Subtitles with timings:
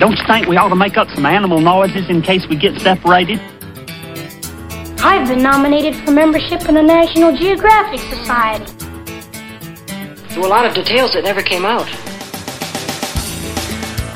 [0.00, 2.80] Don't you think we ought to make up some animal noises in case we get
[2.80, 3.38] separated?
[4.98, 8.64] I've been nominated for membership in the National Geographic Society.
[10.28, 11.84] There were a lot of details that never came out.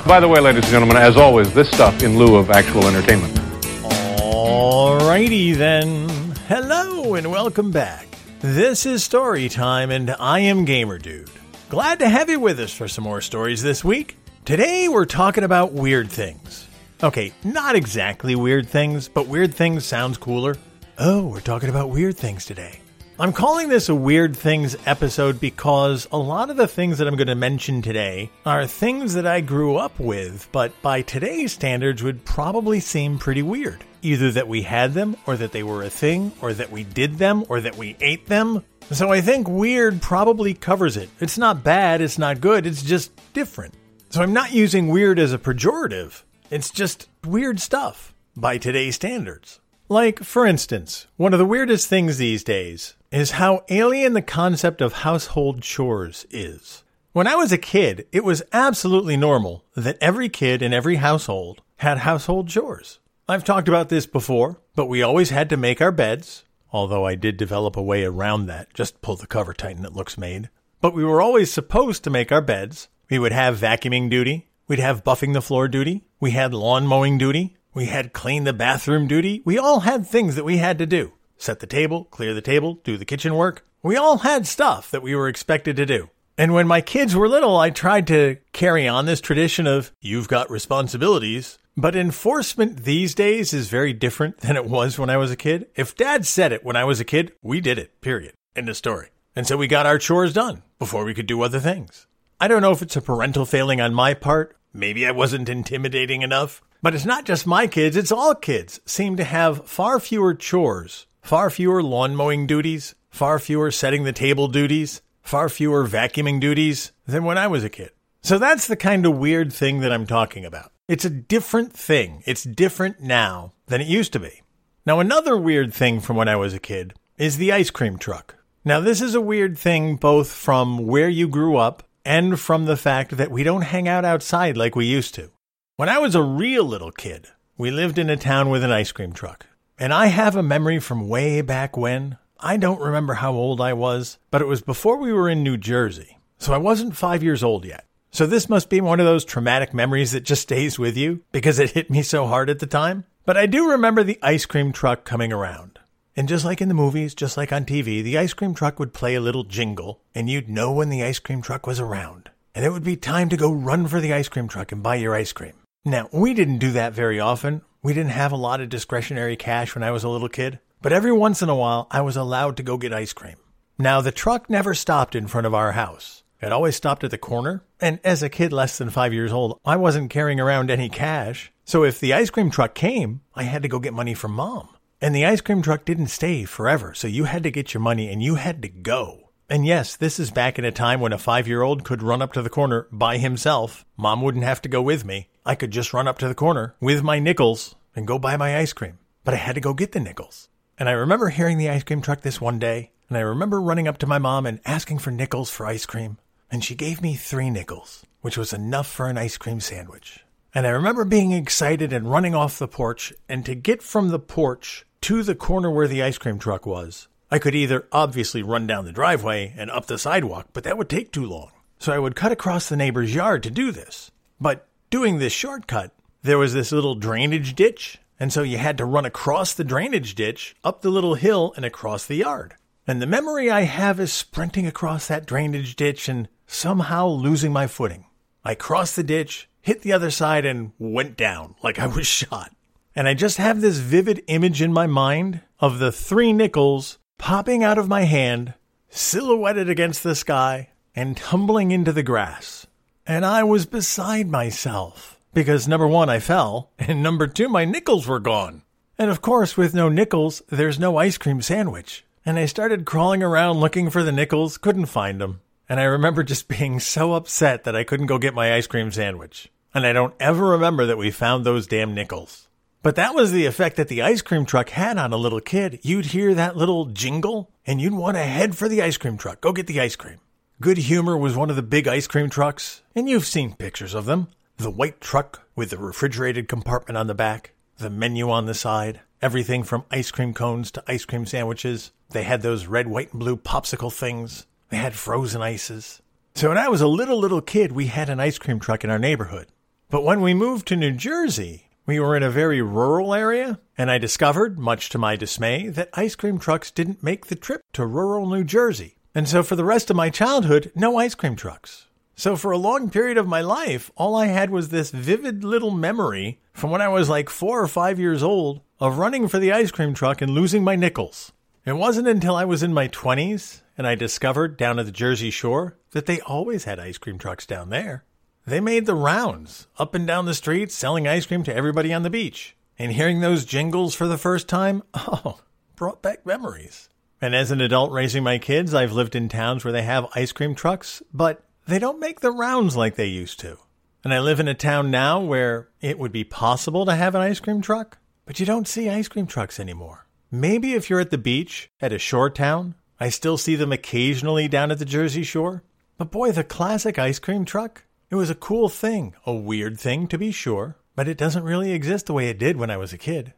[0.06, 3.34] By the way, ladies and gentlemen, as always, this stuff in lieu of actual entertainment.
[3.82, 6.08] Alrighty then.
[6.48, 8.08] Hello and welcome back.
[8.40, 11.28] This is Story Time, and I am Gamer Dude.
[11.68, 14.16] Glad to have you with us for some more stories this week.
[14.44, 16.68] Today we're talking about weird things.
[17.02, 20.56] Okay, not exactly weird things, but weird things sounds cooler.
[20.98, 22.80] Oh, we're talking about weird things today.
[23.18, 27.16] I'm calling this a Weird Things episode because a lot of the things that I'm
[27.16, 32.02] going to mention today are things that I grew up with, but by today's standards
[32.02, 33.82] would probably seem pretty weird.
[34.02, 37.14] Either that we had them, or that they were a thing, or that we did
[37.14, 38.62] them, or that we ate them.
[38.90, 41.08] So I think weird probably covers it.
[41.18, 43.72] It's not bad, it's not good, it's just different.
[44.14, 49.58] So I'm not using weird as a pejorative, it's just weird stuff by today's standards.
[49.88, 54.80] Like, for instance, one of the weirdest things these days is how alien the concept
[54.80, 56.84] of household chores is.
[57.10, 61.62] When I was a kid, it was absolutely normal that every kid in every household
[61.78, 63.00] had household chores.
[63.28, 67.16] I've talked about this before, but we always had to make our beds, although I
[67.16, 68.72] did develop a way around that.
[68.74, 70.50] Just pull the cover tight and it looks made.
[70.80, 72.86] But we were always supposed to make our beds.
[73.10, 74.48] We would have vacuuming duty.
[74.66, 76.04] We'd have buffing the floor duty.
[76.20, 77.56] We had lawn mowing duty.
[77.74, 79.42] We had clean the bathroom duty.
[79.44, 82.80] We all had things that we had to do set the table, clear the table,
[82.84, 83.66] do the kitchen work.
[83.82, 86.08] We all had stuff that we were expected to do.
[86.38, 90.28] And when my kids were little, I tried to carry on this tradition of you've
[90.28, 91.58] got responsibilities.
[91.76, 95.66] But enforcement these days is very different than it was when I was a kid.
[95.76, 98.34] If dad said it when I was a kid, we did it, period.
[98.56, 99.10] End of story.
[99.36, 102.06] And so we got our chores done before we could do other things.
[102.44, 104.54] I don't know if it's a parental failing on my part.
[104.74, 106.60] Maybe I wasn't intimidating enough.
[106.82, 111.06] But it's not just my kids, it's all kids seem to have far fewer chores
[111.24, 116.92] Far fewer lawn mowing duties, far fewer setting the table duties, far fewer vacuuming duties
[117.06, 117.92] than when I was a kid.
[118.20, 120.70] So that's the kind of weird thing that I'm talking about.
[120.86, 122.22] It's a different thing.
[122.26, 124.42] It's different now than it used to be.
[124.84, 128.36] Now, another weird thing from when I was a kid is the ice cream truck.
[128.62, 132.76] Now, this is a weird thing both from where you grew up and from the
[132.76, 135.30] fact that we don't hang out outside like we used to.
[135.76, 138.92] When I was a real little kid, we lived in a town with an ice
[138.92, 139.46] cream truck.
[139.78, 142.18] And I have a memory from way back when.
[142.38, 145.56] I don't remember how old I was, but it was before we were in New
[145.56, 146.18] Jersey.
[146.38, 147.86] So I wasn't five years old yet.
[148.10, 151.58] So this must be one of those traumatic memories that just stays with you because
[151.58, 153.04] it hit me so hard at the time.
[153.24, 155.80] But I do remember the ice cream truck coming around.
[156.16, 158.92] And just like in the movies, just like on TV, the ice cream truck would
[158.92, 162.30] play a little jingle, and you'd know when the ice cream truck was around.
[162.54, 164.94] And it would be time to go run for the ice cream truck and buy
[164.94, 165.54] your ice cream.
[165.84, 167.62] Now, we didn't do that very often.
[167.82, 170.92] We didn't have a lot of discretionary cash when I was a little kid, but
[170.92, 173.36] every once in a while I was allowed to go get ice cream.
[173.76, 176.22] Now, the truck never stopped in front of our house.
[176.40, 179.58] It always stopped at the corner, and as a kid less than five years old,
[179.64, 181.50] I wasn't carrying around any cash.
[181.64, 184.68] So if the ice cream truck came, I had to go get money from mom.
[185.04, 188.10] And the ice cream truck didn't stay forever, so you had to get your money
[188.10, 189.32] and you had to go.
[189.50, 192.22] And yes, this is back in a time when a five year old could run
[192.22, 193.84] up to the corner by himself.
[193.98, 195.28] Mom wouldn't have to go with me.
[195.44, 198.56] I could just run up to the corner with my nickels and go buy my
[198.56, 198.98] ice cream.
[199.24, 200.48] But I had to go get the nickels.
[200.78, 203.86] And I remember hearing the ice cream truck this one day, and I remember running
[203.86, 206.16] up to my mom and asking for nickels for ice cream.
[206.50, 210.24] And she gave me three nickels, which was enough for an ice cream sandwich.
[210.54, 214.18] And I remember being excited and running off the porch, and to get from the
[214.18, 218.66] porch to the corner where the ice cream truck was, I could either obviously run
[218.66, 221.50] down the driveway and up the sidewalk, but that would take too long.
[221.78, 224.10] So I would cut across the neighbor's yard to do this.
[224.40, 225.92] But doing this shortcut,
[226.22, 230.14] there was this little drainage ditch, and so you had to run across the drainage
[230.14, 232.54] ditch, up the little hill, and across the yard.
[232.86, 237.66] And the memory I have is sprinting across that drainage ditch and somehow losing my
[237.66, 238.06] footing.
[238.42, 242.53] I crossed the ditch, hit the other side, and went down like I was shot.
[242.96, 247.64] And I just have this vivid image in my mind of the three nickels popping
[247.64, 248.54] out of my hand,
[248.88, 252.66] silhouetted against the sky, and tumbling into the grass
[253.06, 258.06] and I was beside myself because number one, I fell, and number two, my nickels
[258.06, 258.62] were gone.
[258.98, 262.04] And of course, with no nickels, there's no ice cream sandwich.
[262.24, 265.40] And I started crawling around looking for the nickels, couldn't find them.
[265.68, 268.90] And I remember just being so upset that I couldn't go get my ice cream
[268.90, 269.50] sandwich.
[269.74, 272.43] And I don't ever remember that we found those damn nickels.
[272.84, 275.80] But that was the effect that the ice cream truck had on a little kid.
[275.80, 279.40] You'd hear that little jingle, and you'd want to head for the ice cream truck,
[279.40, 280.20] go get the ice cream.
[280.60, 284.04] Good Humor was one of the big ice cream trucks, and you've seen pictures of
[284.04, 284.28] them.
[284.58, 289.00] The white truck with the refrigerated compartment on the back, the menu on the side,
[289.22, 291.90] everything from ice cream cones to ice cream sandwiches.
[292.10, 294.46] They had those red, white, and blue popsicle things.
[294.68, 296.02] They had frozen ices.
[296.34, 298.90] So when I was a little, little kid, we had an ice cream truck in
[298.90, 299.46] our neighborhood.
[299.88, 303.90] But when we moved to New Jersey, we were in a very rural area, and
[303.90, 307.86] I discovered, much to my dismay, that ice cream trucks didn't make the trip to
[307.86, 308.96] rural New Jersey.
[309.14, 311.86] And so for the rest of my childhood, no ice cream trucks.
[312.16, 315.70] So for a long period of my life, all I had was this vivid little
[315.70, 319.52] memory from when I was like four or five years old of running for the
[319.52, 321.32] ice cream truck and losing my nickels.
[321.66, 325.30] It wasn't until I was in my 20s and I discovered down at the Jersey
[325.30, 328.04] Shore that they always had ice cream trucks down there.
[328.46, 332.02] They made the rounds, up and down the streets, selling ice cream to everybody on
[332.02, 332.54] the beach.
[332.78, 335.40] And hearing those jingles for the first time, oh,
[335.76, 336.88] brought back memories.
[337.20, 340.32] And as an adult raising my kids, I've lived in towns where they have ice
[340.32, 343.56] cream trucks, but they don't make the rounds like they used to.
[344.02, 347.22] And I live in a town now where it would be possible to have an
[347.22, 347.96] ice cream truck,
[348.26, 350.06] but you don't see ice cream trucks anymore.
[350.30, 354.48] Maybe if you're at the beach at a shore town, I still see them occasionally
[354.48, 355.62] down at the Jersey Shore.
[355.96, 360.06] But boy, the classic ice cream truck, it was a cool thing, a weird thing
[360.08, 362.92] to be sure, but it doesn't really exist the way it did when I was
[362.92, 363.34] a kid.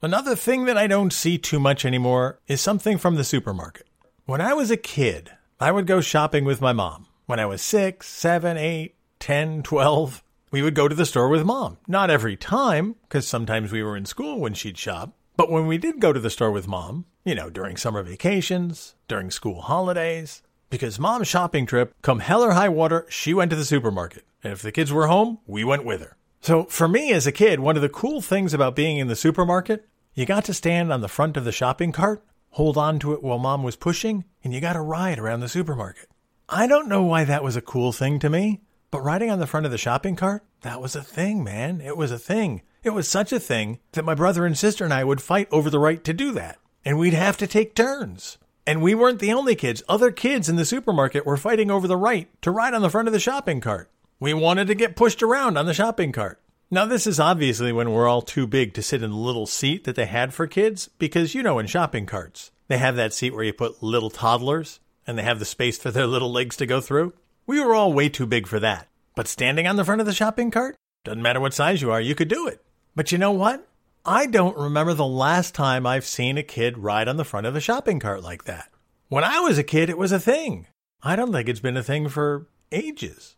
[0.00, 3.86] Another thing that I don't see too much anymore is something from the supermarket.
[4.26, 7.06] When I was a kid, I would go shopping with my mom.
[7.26, 11.44] When I was six, seven, eight, ten, twelve, we would go to the store with
[11.44, 11.78] mom.
[11.86, 15.14] Not every time, because sometimes we were in school when she'd shop.
[15.36, 18.94] But when we did go to the store with mom, you know, during summer vacations,
[19.08, 23.56] during school holidays, because mom's shopping trip, come hell or high water, she went to
[23.56, 24.24] the supermarket.
[24.42, 26.16] And if the kids were home, we went with her.
[26.40, 29.16] So for me as a kid, one of the cool things about being in the
[29.16, 33.12] supermarket, you got to stand on the front of the shopping cart, hold on to
[33.12, 36.08] it while mom was pushing, and you got to ride around the supermarket.
[36.48, 39.46] I don't know why that was a cool thing to me, but riding on the
[39.46, 41.80] front of the shopping cart, that was a thing, man.
[41.80, 42.62] It was a thing.
[42.82, 45.68] It was such a thing that my brother and sister and I would fight over
[45.68, 46.58] the right to do that.
[46.84, 48.38] And we'd have to take turns.
[48.68, 49.82] And we weren't the only kids.
[49.88, 53.08] Other kids in the supermarket were fighting over the right to ride on the front
[53.08, 53.90] of the shopping cart.
[54.20, 56.38] We wanted to get pushed around on the shopping cart.
[56.70, 59.84] Now, this is obviously when we're all too big to sit in the little seat
[59.84, 63.32] that they had for kids, because you know, in shopping carts, they have that seat
[63.32, 66.66] where you put little toddlers and they have the space for their little legs to
[66.66, 67.14] go through.
[67.46, 68.86] We were all way too big for that.
[69.14, 72.02] But standing on the front of the shopping cart, doesn't matter what size you are,
[72.02, 72.62] you could do it.
[72.94, 73.66] But you know what?
[74.04, 77.56] I don't remember the last time I've seen a kid ride on the front of
[77.56, 78.70] a shopping cart like that.
[79.08, 80.66] When I was a kid, it was a thing.
[81.02, 83.36] I don't think it's been a thing for ages.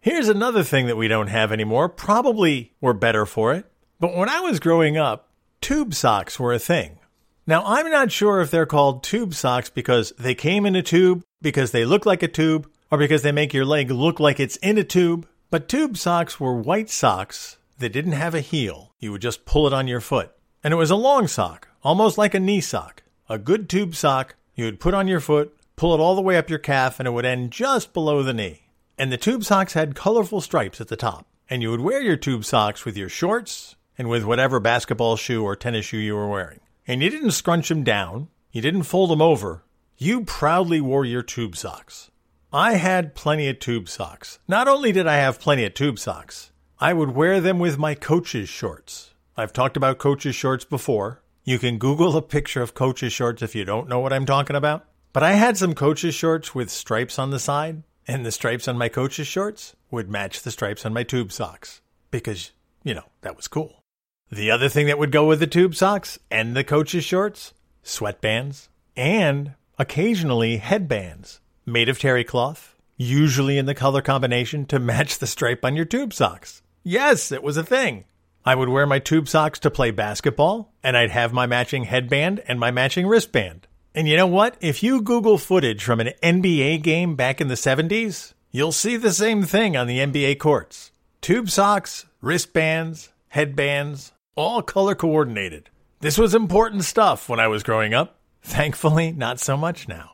[0.00, 1.88] Here's another thing that we don't have anymore.
[1.88, 3.66] Probably we're better for it.
[4.00, 5.28] But when I was growing up,
[5.60, 6.98] tube socks were a thing.
[7.46, 11.22] Now, I'm not sure if they're called tube socks because they came in a tube,
[11.40, 14.56] because they look like a tube, or because they make your leg look like it's
[14.56, 15.26] in a tube.
[15.50, 18.94] But tube socks were white socks that didn't have a heel.
[18.98, 20.32] You would just pull it on your foot.
[20.64, 23.02] And it was a long sock, almost like a knee sock.
[23.28, 26.36] A good tube sock you would put on your foot, pull it all the way
[26.36, 28.68] up your calf, and it would end just below the knee.
[28.96, 31.26] And the tube socks had colorful stripes at the top.
[31.50, 35.42] And you would wear your tube socks with your shorts and with whatever basketball shoe
[35.42, 36.60] or tennis shoe you were wearing.
[36.86, 39.64] And you didn't scrunch them down, you didn't fold them over.
[39.98, 42.10] You proudly wore your tube socks.
[42.52, 44.38] I had plenty of tube socks.
[44.46, 46.51] Not only did I have plenty of tube socks,
[46.82, 49.14] I would wear them with my coach's shorts.
[49.36, 51.22] I've talked about coach's shorts before.
[51.44, 54.56] You can Google a picture of coach's shorts if you don't know what I'm talking
[54.56, 54.84] about.
[55.12, 58.76] But I had some coach's shorts with stripes on the side, and the stripes on
[58.76, 62.50] my coach's shorts would match the stripes on my tube socks because,
[62.82, 63.84] you know, that was cool.
[64.32, 68.66] The other thing that would go with the tube socks and the coach's shorts sweatbands
[68.96, 75.28] and occasionally headbands made of terry cloth, usually in the color combination to match the
[75.28, 76.61] stripe on your tube socks.
[76.82, 78.04] Yes, it was a thing.
[78.44, 82.42] I would wear my tube socks to play basketball, and I'd have my matching headband
[82.48, 83.68] and my matching wristband.
[83.94, 84.56] And you know what?
[84.60, 89.12] If you Google footage from an NBA game back in the 70s, you'll see the
[89.12, 90.90] same thing on the NBA courts.
[91.20, 95.70] Tube socks, wristbands, headbands, all color coordinated.
[96.00, 98.18] This was important stuff when I was growing up.
[98.42, 100.12] Thankfully, not so much now.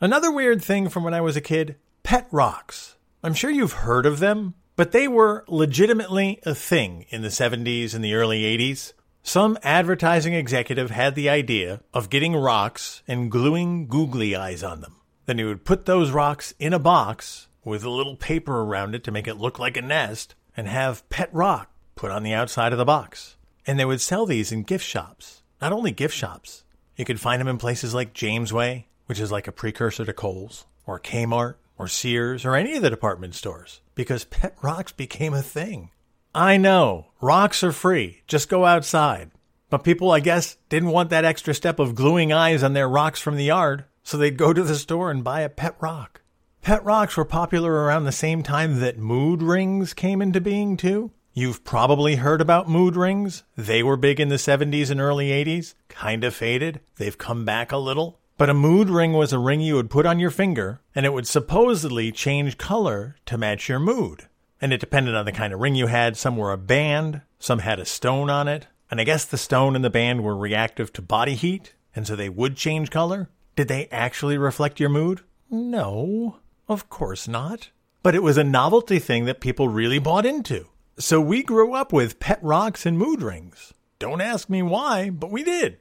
[0.00, 2.96] Another weird thing from when I was a kid pet rocks.
[3.24, 7.94] I'm sure you've heard of them, but they were legitimately a thing in the 70s
[7.94, 8.92] and the early 80s.
[9.22, 14.96] Some advertising executive had the idea of getting rocks and gluing googly eyes on them.
[15.24, 19.02] Then he would put those rocks in a box with a little paper around it
[19.04, 22.72] to make it look like a nest and have pet rock put on the outside
[22.72, 23.36] of the box.
[23.66, 25.42] And they would sell these in gift shops.
[25.60, 26.62] Not only gift shops,
[26.94, 30.66] you could find them in places like Jamesway, which is like a precursor to Kohl's,
[30.86, 35.42] or Kmart, or Sears or any of the department stores because pet rocks became a
[35.42, 35.90] thing.
[36.34, 38.22] I know, rocks are free.
[38.26, 39.30] Just go outside.
[39.68, 43.20] But people, I guess, didn't want that extra step of gluing eyes on their rocks
[43.20, 46.22] from the yard, so they'd go to the store and buy a pet rock.
[46.62, 51.10] Pet rocks were popular around the same time that mood rings came into being, too.
[51.32, 53.44] You've probably heard about mood rings.
[53.56, 56.80] They were big in the 70s and early 80s, kind of faded.
[56.96, 58.20] They've come back a little.
[58.38, 61.12] But a mood ring was a ring you would put on your finger, and it
[61.12, 64.28] would supposedly change color to match your mood.
[64.60, 66.16] And it depended on the kind of ring you had.
[66.16, 68.66] Some were a band, some had a stone on it.
[68.90, 72.14] And I guess the stone and the band were reactive to body heat, and so
[72.14, 73.30] they would change color.
[73.56, 75.22] Did they actually reflect your mood?
[75.50, 76.36] No,
[76.68, 77.70] of course not.
[78.02, 80.66] But it was a novelty thing that people really bought into.
[80.98, 83.72] So we grew up with pet rocks and mood rings.
[83.98, 85.78] Don't ask me why, but we did.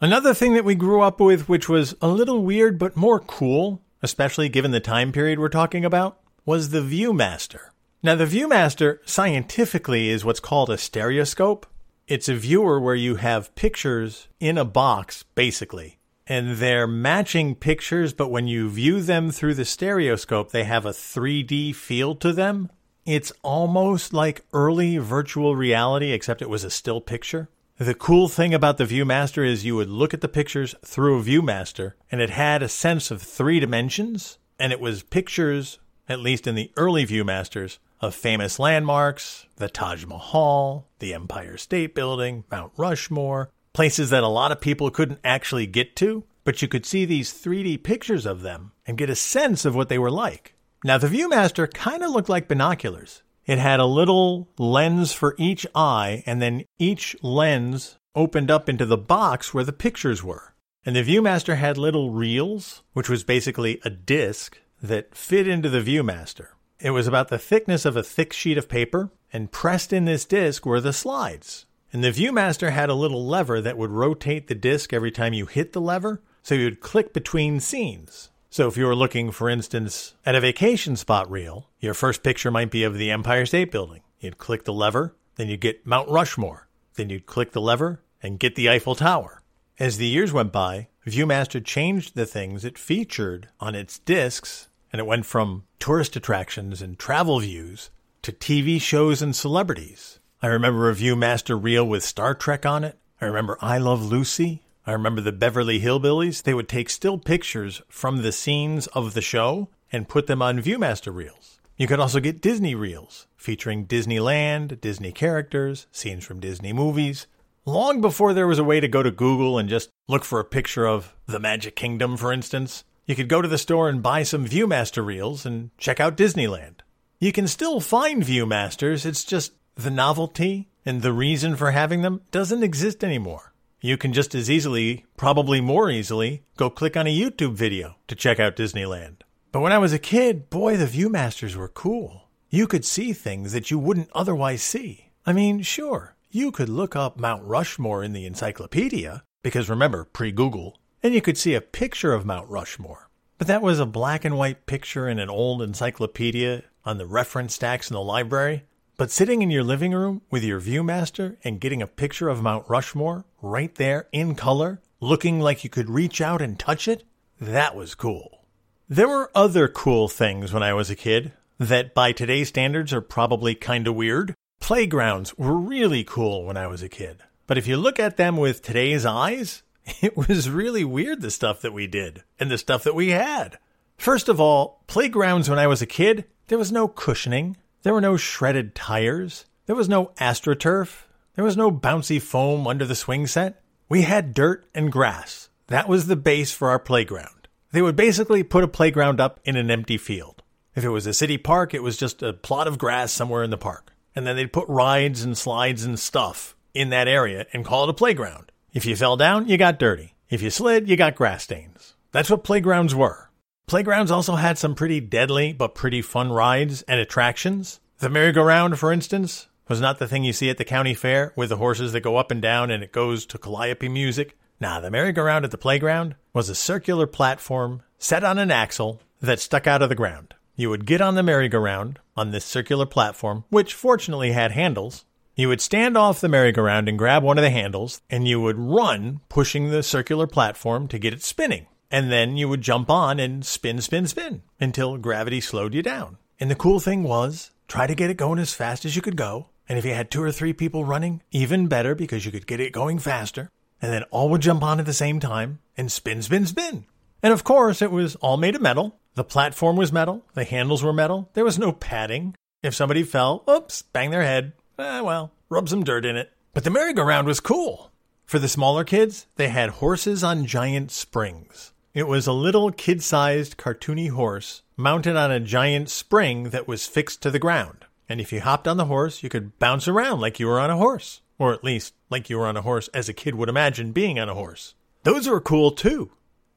[0.00, 3.80] Another thing that we grew up with, which was a little weird but more cool,
[4.02, 7.70] especially given the time period we're talking about, was the Viewmaster.
[8.02, 11.66] Now, the Viewmaster scientifically is what's called a stereoscope.
[12.06, 18.12] It's a viewer where you have pictures in a box, basically, and they're matching pictures,
[18.12, 22.70] but when you view them through the stereoscope, they have a 3D feel to them.
[23.06, 27.48] It's almost like early virtual reality, except it was a still picture.
[27.78, 31.22] The cool thing about the Viewmaster is you would look at the pictures through a
[31.24, 36.46] Viewmaster, and it had a sense of three dimensions, and it was pictures, at least
[36.46, 42.70] in the early Viewmasters, of famous landmarks, the Taj Mahal, the Empire State Building, Mount
[42.76, 47.04] Rushmore, places that a lot of people couldn't actually get to, but you could see
[47.04, 50.54] these 3D pictures of them and get a sense of what they were like.
[50.84, 53.23] Now, the Viewmaster kind of looked like binoculars.
[53.46, 58.86] It had a little lens for each eye, and then each lens opened up into
[58.86, 60.54] the box where the pictures were.
[60.86, 65.80] And the Viewmaster had little reels, which was basically a disc that fit into the
[65.80, 66.48] Viewmaster.
[66.80, 70.24] It was about the thickness of a thick sheet of paper, and pressed in this
[70.24, 71.66] disc were the slides.
[71.92, 75.46] And the Viewmaster had a little lever that would rotate the disc every time you
[75.46, 78.30] hit the lever, so you would click between scenes.
[78.54, 82.52] So if you were looking, for instance, at a vacation spot reel, your first picture
[82.52, 84.02] might be of the Empire State Building.
[84.20, 86.68] You'd click the lever, then you'd get Mount Rushmore.
[86.94, 89.42] Then you'd click the lever and get the Eiffel Tower.
[89.80, 95.00] As the years went by, Viewmaster changed the things it featured on its discs, and
[95.00, 97.90] it went from tourist attractions and travel views
[98.22, 100.20] to TV shows and celebrities.
[100.40, 103.00] I remember a Viewmaster reel with Star Trek on it.
[103.20, 104.63] I remember I Love Lucy.
[104.86, 106.42] I remember the Beverly Hillbillies.
[106.42, 110.60] They would take still pictures from the scenes of the show and put them on
[110.60, 111.58] Viewmaster reels.
[111.78, 117.26] You could also get Disney reels featuring Disneyland, Disney characters, scenes from Disney movies.
[117.64, 120.44] Long before there was a way to go to Google and just look for a
[120.44, 124.22] picture of the Magic Kingdom, for instance, you could go to the store and buy
[124.22, 126.80] some Viewmaster reels and check out Disneyland.
[127.18, 132.20] You can still find Viewmasters, it's just the novelty and the reason for having them
[132.30, 133.53] doesn't exist anymore
[133.84, 138.14] you can just as easily, probably more easily, go click on a YouTube video to
[138.14, 139.16] check out Disneyland.
[139.52, 142.30] But when I was a kid, boy, the Viewmasters were cool.
[142.48, 145.10] You could see things that you wouldn't otherwise see.
[145.26, 150.32] I mean, sure, you could look up Mount Rushmore in the encyclopedia, because remember, pre
[150.32, 153.10] Google, and you could see a picture of Mount Rushmore.
[153.36, 157.54] But that was a black and white picture in an old encyclopedia on the reference
[157.54, 158.64] stacks in the library.
[158.96, 162.64] But sitting in your living room with your Viewmaster and getting a picture of Mount
[162.68, 167.02] Rushmore right there in color, looking like you could reach out and touch it,
[167.40, 168.44] that was cool.
[168.88, 173.00] There were other cool things when I was a kid that by today's standards are
[173.00, 174.34] probably kind of weird.
[174.60, 177.18] Playgrounds were really cool when I was a kid.
[177.48, 179.64] But if you look at them with today's eyes,
[180.00, 183.58] it was really weird the stuff that we did and the stuff that we had.
[183.96, 187.56] First of all, playgrounds when I was a kid, there was no cushioning.
[187.84, 189.44] There were no shredded tires.
[189.66, 191.02] There was no AstroTurf.
[191.34, 193.62] There was no bouncy foam under the swing set.
[193.90, 195.50] We had dirt and grass.
[195.66, 197.46] That was the base for our playground.
[197.72, 200.42] They would basically put a playground up in an empty field.
[200.74, 203.50] If it was a city park, it was just a plot of grass somewhere in
[203.50, 203.92] the park.
[204.16, 207.90] And then they'd put rides and slides and stuff in that area and call it
[207.90, 208.50] a playground.
[208.72, 210.14] If you fell down, you got dirty.
[210.30, 211.96] If you slid, you got grass stains.
[212.12, 213.23] That's what playgrounds were.
[213.66, 217.80] Playgrounds also had some pretty deadly but pretty fun rides and attractions.
[217.98, 221.48] The merry-go-round, for instance, was not the thing you see at the county fair with
[221.48, 224.36] the horses that go up and down and it goes to calliope music.
[224.60, 229.40] Nah, the merry-go-round at the playground was a circular platform set on an axle that
[229.40, 230.34] stuck out of the ground.
[230.56, 235.06] You would get on the merry-go-round on this circular platform, which fortunately had handles.
[235.36, 238.58] You would stand off the merry-go-round and grab one of the handles, and you would
[238.58, 241.66] run pushing the circular platform to get it spinning.
[241.94, 246.18] And then you would jump on and spin, spin, spin until gravity slowed you down.
[246.40, 249.14] And the cool thing was, try to get it going as fast as you could
[249.14, 249.50] go.
[249.68, 252.58] And if you had two or three people running, even better because you could get
[252.58, 253.48] it going faster.
[253.80, 256.86] And then all would jump on at the same time and spin, spin, spin.
[257.22, 258.98] And of course, it was all made of metal.
[259.14, 260.24] The platform was metal.
[260.34, 261.30] The handles were metal.
[261.34, 262.34] There was no padding.
[262.64, 264.54] If somebody fell, oops, bang their head.
[264.80, 266.32] Eh, well, rub some dirt in it.
[266.54, 267.92] But the merry-go-round was cool.
[268.26, 271.70] For the smaller kids, they had horses on giant springs.
[271.94, 276.88] It was a little kid sized cartoony horse mounted on a giant spring that was
[276.88, 277.84] fixed to the ground.
[278.08, 280.70] And if you hopped on the horse, you could bounce around like you were on
[280.70, 281.20] a horse.
[281.38, 284.18] Or at least like you were on a horse as a kid would imagine being
[284.18, 284.74] on a horse.
[285.04, 286.10] Those were cool too.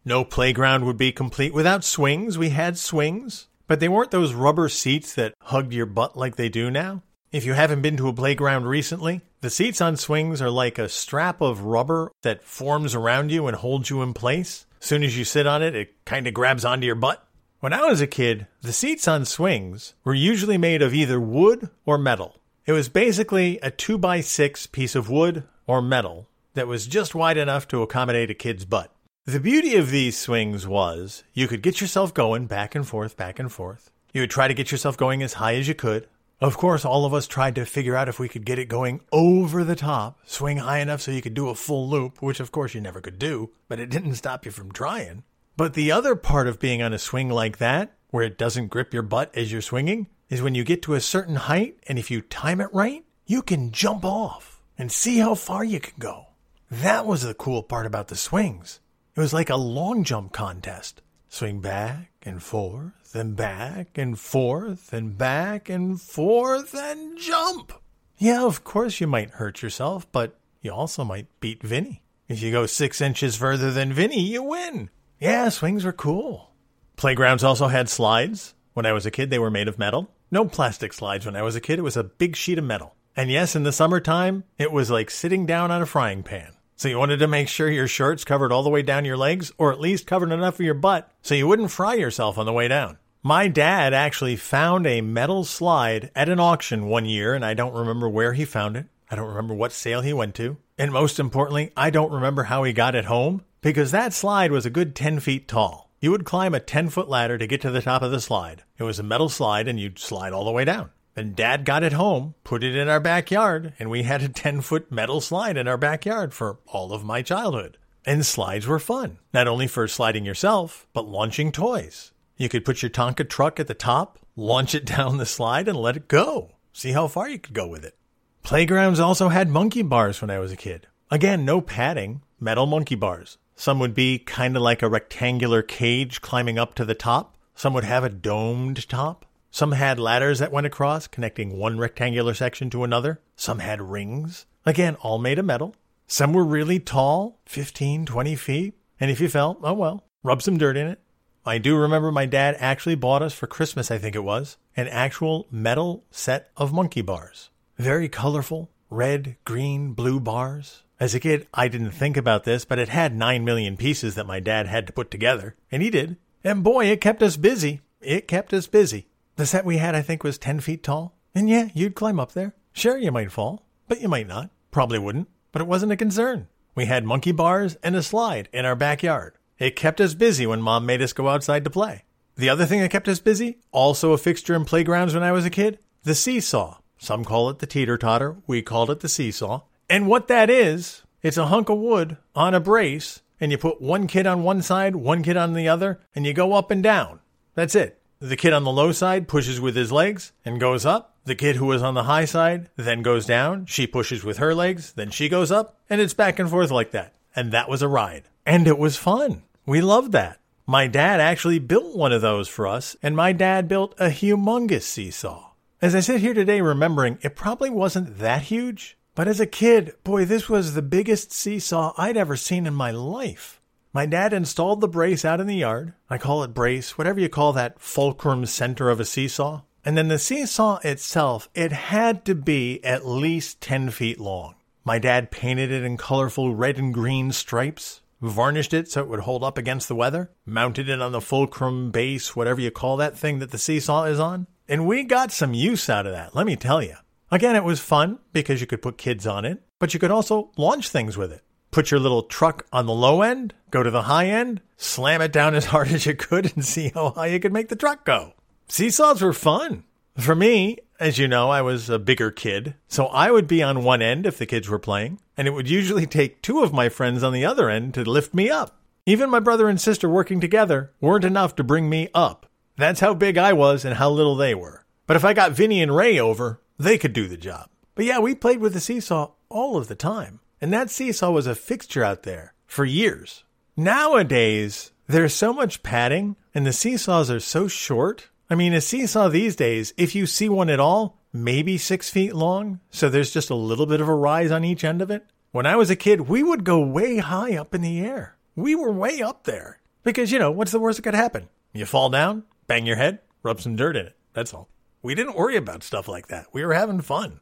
[0.04, 2.40] No playground would be complete without swings.
[2.40, 6.50] We had swings, but they weren't those rubber seats that hugged your butt like they
[6.50, 7.04] do now.
[7.32, 10.90] If you haven't been to a playground recently, the seats on swings are like a
[10.90, 14.66] strap of rubber that forms around you and holds you in place.
[14.80, 17.28] Soon as you sit on it, it kind of grabs onto your butt.
[17.60, 21.70] When I was a kid, the seats on swings were usually made of either wood
[21.86, 22.40] or metal.
[22.66, 27.16] It was basically a 2 by 6 piece of wood or metal that was just
[27.16, 28.92] wide enough to accommodate a kid's butt.
[29.26, 33.40] The beauty of these swings was you could get yourself going back and forth, back
[33.40, 33.92] and forth.
[34.14, 36.08] You would try to get yourself going as high as you could.
[36.40, 39.02] Of course, all of us tried to figure out if we could get it going
[39.12, 42.52] over the top, swing high enough so you could do a full loop, which of
[42.52, 45.24] course you never could do, but it didn't stop you from trying.
[45.56, 48.94] But the other part of being on a swing like that, where it doesn't grip
[48.94, 52.12] your butt as you're swinging, is when you get to a certain height and if
[52.12, 56.28] you time it right, you can jump off and see how far you can go.
[56.70, 58.80] That was the cool part about the swings.
[59.16, 61.02] It was like a long jump contest.
[61.30, 67.74] Swing back and forth and back and forth and back and forth and jump.
[68.18, 72.02] Yeah, of course you might hurt yourself, but you also might beat Vinny.
[72.28, 74.90] If you go six inches further than Vinny, you win.
[75.20, 76.52] Yeah, swings were cool.
[76.96, 78.54] Playgrounds also had slides.
[78.74, 80.12] When I was a kid, they were made of metal.
[80.30, 81.80] No plastic slides when I was a kid.
[81.80, 82.96] It was a big sheet of metal.
[83.16, 86.54] And yes, in the summertime, it was like sitting down on a frying pan.
[86.78, 89.52] So you wanted to make sure your shirts covered all the way down your legs,
[89.58, 92.54] or at least covered enough of your butt so you wouldn't fry yourself on the
[92.54, 93.00] way down.
[93.24, 97.74] My dad actually found a metal slide at an auction one year, and I don't
[97.74, 98.86] remember where he found it.
[99.10, 100.58] I don't remember what sale he went to.
[100.78, 104.68] And most importantly, I don't remember how he got it home because that slide was
[104.68, 105.90] a good 10 feet tall.
[106.00, 108.62] You would climb a 10 foot ladder to get to the top of the slide.
[108.78, 110.92] It was a metal slide and you'd slide all the way down.
[111.18, 114.62] Then dad got it home, put it in our backyard, and we had a 10
[114.62, 117.80] foot metal slide in our backyard for all of my childhood.
[118.06, 122.12] And slides were fun, not only for sliding yourself, but launching toys.
[122.38, 125.76] You could put your Tonka truck at the top, launch it down the slide, and
[125.76, 126.52] let it go.
[126.72, 127.96] See how far you could go with it.
[128.44, 130.86] Playgrounds also had monkey bars when I was a kid.
[131.10, 133.40] Again, no padding, metal monkey bars.
[133.56, 137.36] Some would be kind of like a rectangular cage climbing up to the top.
[137.56, 139.26] Some would have a domed top.
[139.58, 143.22] Some had ladders that went across, connecting one rectangular section to another.
[143.36, 144.46] Some had rings.
[144.68, 145.76] Again, all made of metal.
[146.06, 148.76] Some were really tall, 15, 20 feet.
[149.00, 151.00] And if you fell, oh well, rub some dirt in it.
[151.44, 154.90] I do remember my dad actually bought us for Christmas, I think it was, an
[154.90, 157.50] actual metal set of monkey bars.
[157.80, 160.84] Very colorful, red, green, blue bars.
[161.00, 164.28] As a kid, I didn't think about this, but it had nine million pieces that
[164.28, 165.56] my dad had to put together.
[165.72, 166.18] And he did.
[166.44, 167.82] And boy, it kept us busy.
[168.02, 169.07] It kept us busy.
[169.38, 171.16] The set we had, I think, was 10 feet tall.
[171.34, 172.56] And yeah, you'd climb up there.
[172.74, 174.50] Sure, you might fall, but you might not.
[174.72, 176.48] Probably wouldn't, but it wasn't a concern.
[176.74, 179.36] We had monkey bars and a slide in our backyard.
[179.60, 182.04] It kept us busy when mom made us go outside to play.
[182.36, 185.46] The other thing that kept us busy, also a fixture in playgrounds when I was
[185.46, 186.80] a kid, the seesaw.
[186.98, 188.38] Some call it the teeter totter.
[188.48, 189.62] We called it the seesaw.
[189.88, 193.82] And what that is, it's a hunk of wood on a brace, and you put
[193.82, 196.82] one kid on one side, one kid on the other, and you go up and
[196.82, 197.20] down.
[197.54, 197.97] That's it.
[198.20, 201.16] The kid on the low side pushes with his legs and goes up.
[201.26, 203.68] The kid who is on the high side then goes down.
[203.68, 206.92] She pushes with her legs, then she goes up, and it's back and forth like
[206.92, 207.14] that.
[207.36, 208.24] And that was a ride.
[208.44, 209.44] And it was fun.
[209.68, 210.40] We loved that.
[210.66, 214.82] My dad actually built one of those for us, and my dad built a humongous
[214.82, 215.52] seesaw.
[215.80, 219.94] As I sit here today remembering, it probably wasn't that huge, but as a kid,
[220.04, 223.57] boy, this was the biggest seesaw I'd ever seen in my life.
[223.98, 225.94] My dad installed the brace out in the yard.
[226.08, 229.64] I call it brace, whatever you call that fulcrum center of a seesaw.
[229.84, 234.54] And then the seesaw itself, it had to be at least 10 feet long.
[234.84, 239.22] My dad painted it in colorful red and green stripes, varnished it so it would
[239.22, 243.18] hold up against the weather, mounted it on the fulcrum base, whatever you call that
[243.18, 244.46] thing that the seesaw is on.
[244.70, 246.98] And we got some use out of that, let me tell you.
[247.32, 250.52] Again, it was fun because you could put kids on it, but you could also
[250.56, 251.42] launch things with it.
[251.72, 255.32] Put your little truck on the low end, go to the high end, slam it
[255.32, 258.06] down as hard as you could, and see how high you could make the truck
[258.06, 258.34] go.
[258.68, 259.84] Seesaws were fun.
[260.18, 263.84] For me, as you know, I was a bigger kid, so I would be on
[263.84, 266.90] one end if the kids were playing, and it would usually take two of my
[266.90, 268.80] friends on the other end to lift me up.
[269.06, 272.48] Even my brother and sister working together weren't enough to bring me up.
[272.78, 274.86] That's how big I was and how little they were.
[275.06, 277.70] But if I got Vinny and Ray over, they could do the job.
[277.96, 280.40] But yeah, we played with the seesaw all of the time.
[280.60, 283.44] And that seesaw was a fixture out there for years.
[283.76, 288.30] Nowadays, there's so much padding and the seesaws are so short.
[288.50, 292.34] I mean, a seesaw these days, if you see one at all, maybe six feet
[292.34, 292.80] long.
[292.90, 295.26] So there's just a little bit of a rise on each end of it.
[295.52, 298.38] When I was a kid, we would go way high up in the air.
[298.56, 299.80] We were way up there.
[300.04, 301.50] Because, you know, what's the worst that could happen?
[301.74, 304.16] You fall down, bang your head, rub some dirt in it.
[304.34, 304.70] That's all.
[305.04, 306.48] We didn't worry about stuff like that.
[306.52, 307.40] We were having fun.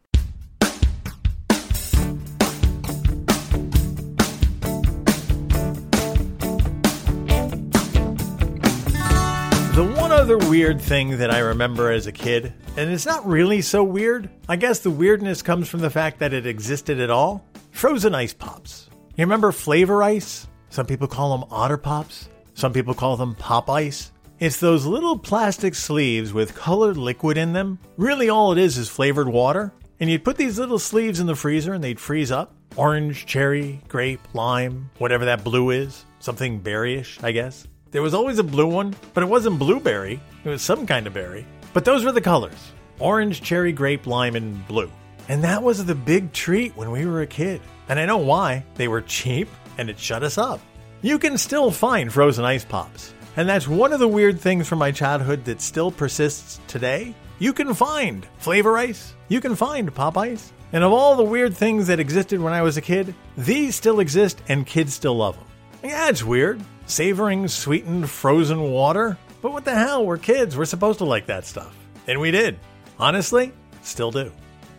[10.25, 14.27] Other weird thing that I remember as a kid, and it's not really so weird,
[14.49, 18.33] I guess the weirdness comes from the fact that it existed at all frozen ice
[18.33, 18.89] pops.
[19.15, 20.47] You remember flavor ice?
[20.69, 24.11] Some people call them otter pops, some people call them pop ice.
[24.39, 27.77] It's those little plastic sleeves with colored liquid in them.
[27.95, 29.73] Really, all it is is flavored water.
[29.99, 32.55] And you'd put these little sleeves in the freezer and they'd freeze up.
[32.75, 36.03] Orange, cherry, grape, lime, whatever that blue is.
[36.17, 37.67] Something berryish, I guess.
[37.95, 40.19] There was always a blue one, but it wasn't blueberry.
[40.43, 41.47] It was some kind of berry.
[41.71, 44.91] But those were the colors orange, cherry, grape, lime, and blue.
[45.29, 47.61] And that was the big treat when we were a kid.
[47.87, 48.65] And I know why.
[48.73, 50.59] They were cheap and it shut us up.
[51.03, 53.13] You can still find frozen ice pops.
[53.37, 57.15] And that's one of the weird things from my childhood that still persists today.
[57.39, 60.51] You can find flavor ice, you can find pop ice.
[60.73, 64.01] And of all the weird things that existed when I was a kid, these still
[64.01, 65.45] exist and kids still love them.
[65.85, 66.61] Yeah, it's weird.
[66.87, 69.19] Savoring sweetened frozen water?
[69.43, 70.03] But what the hell?
[70.03, 70.57] We're kids.
[70.57, 71.77] We're supposed to like that stuff.
[72.07, 72.57] And we did.
[72.97, 74.31] Honestly, still do.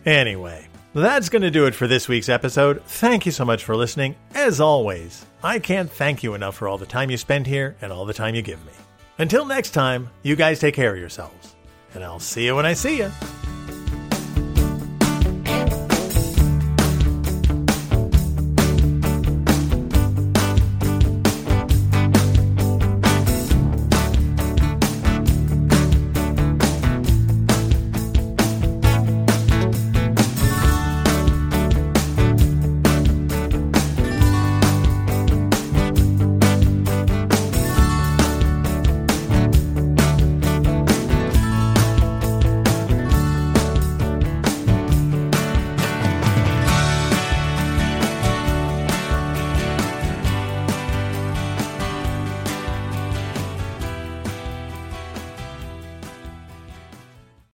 [0.05, 2.83] Anyway, that's going to do it for this week's episode.
[2.83, 4.17] Thank you so much for listening.
[4.35, 7.93] As always, I can't thank you enough for all the time you spend here and
[7.93, 8.73] all the time you give me.
[9.17, 11.55] Until next time, you guys take care of yourselves.
[11.93, 13.09] And I'll see you when I see you.